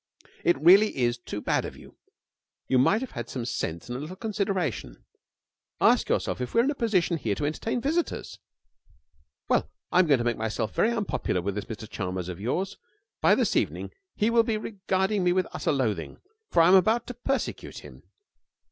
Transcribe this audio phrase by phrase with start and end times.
[0.43, 1.95] 'It really is too bad of you!
[2.67, 5.05] You might have had some sense and a little consideration.
[5.79, 8.39] Ask yourself if we are in a position here to entertain visitors.
[9.47, 12.77] Well, I'm going to make myself very unpopular with this Mr Chalmers of yours.
[13.21, 16.17] By this evening he will be regarding me with utter loathing,
[16.49, 18.01] for I am about to persecute him.'